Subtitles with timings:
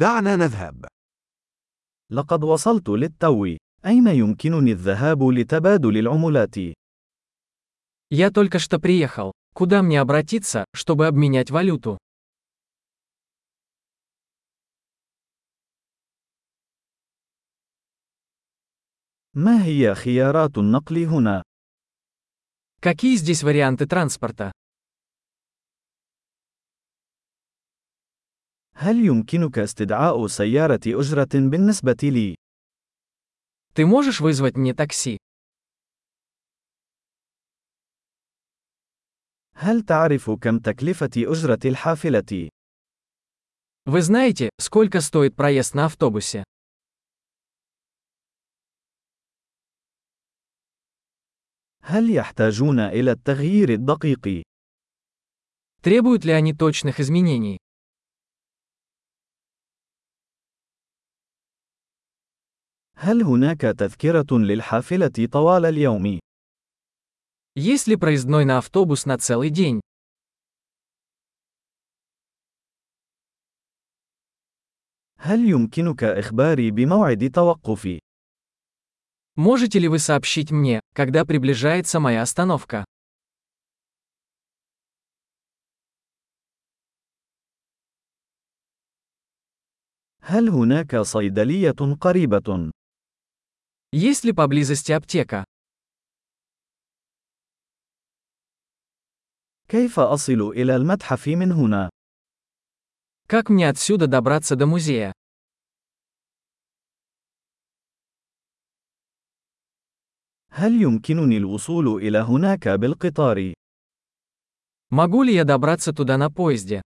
[0.00, 0.85] دعنا نذهب.
[2.11, 3.45] لقد وصلت للتو.
[3.85, 6.55] أين يمكنني الذهاب لتبادل العملات؟
[8.09, 9.31] Я только что приехал.
[9.53, 11.97] Куда мне обратиться, чтобы обменять валюту?
[19.33, 21.43] ما هي خيارات النقل هنا؟
[22.81, 24.51] Какие здесь варианты транспорта?
[28.80, 32.34] هل يمكنك استدعاء سيارة أجرة بالنسبة لي؟
[33.74, 35.18] Ты можешь вызвать мне такси?
[39.54, 42.48] هل تعرف كم تكلفة أجرة الحافلة؟
[43.86, 46.44] Вы знаете, сколько стоит проезд на автобусе?
[51.82, 54.42] هل يحتاجون إلى التغيير الدقيق؟
[55.82, 57.58] Требуют ли они точных изменений?
[63.00, 66.18] هل هناك تذكرة للحافلة طوال اليوم؟
[67.54, 69.80] Есть ли проездной на автобус на целый день?
[75.18, 77.98] هل يمكنك إخباري بموعد توقفي؟
[79.36, 82.84] Можете ли вы сообщить мне, когда приближается моя остановка?
[90.22, 92.72] هل هناك صيدلية قريبة؟
[93.92, 95.44] Есть ли поблизости аптека?
[99.68, 101.90] كيف أصل إلى المتحف من هنا؟
[103.28, 105.12] Как мне отсюда добраться до музея?
[110.50, 113.52] هل يمكنني الوصول إلى هناك بالقطار؟
[114.90, 116.82] Могу ли я добраться туда на поезде?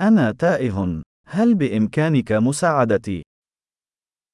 [0.00, 1.02] أنا تائه.
[1.26, 3.22] هل بإمكانك مساعدتي؟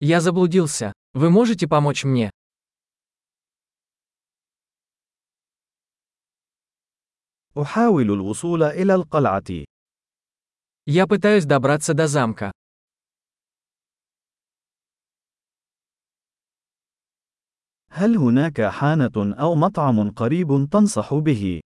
[0.00, 0.92] Я заблудился.
[1.14, 2.30] Вы можете помочь мне?
[7.58, 9.64] أحاول الوصول إلى القلعة.
[10.86, 12.52] Я пытаюсь добраться до замка.
[17.90, 21.60] هل هناك حانة أو مطعم قريب تنصح به؟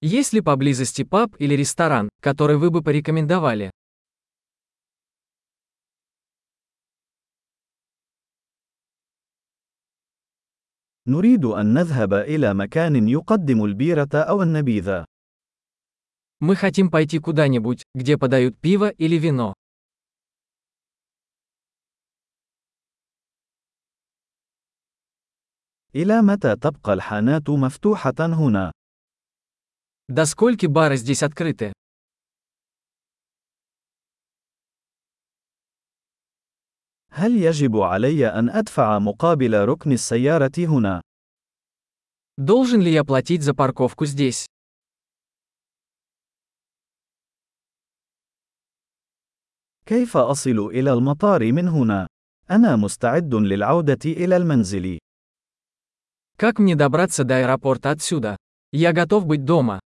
[0.00, 3.70] Есть ли поблизости паб или ресторан, который вы бы порекомендовали?
[11.08, 15.04] نريد أن نذهب إلى مكان يقدم البيرة أو النبيذ.
[16.40, 19.54] Мы хотим пойти куда-нибудь, где подают пиво или вино.
[25.94, 28.72] إلى متى تبقى الحانات مفتوحة هنا؟
[30.08, 31.72] До скольки бары здесь открыты?
[37.10, 41.00] هل يجب علي أن أدفع مقابل ركن السيارة هنا؟
[42.36, 44.46] Должен ли я платить за парковку здесь?
[49.86, 52.06] كيف أصل إلى المطار من هنا؟
[52.50, 54.98] أنا مستعد للعودة إلى المنزل.
[56.36, 58.36] Как мне добраться до аэропорта отсюда?
[58.72, 59.80] Я готов быть дома.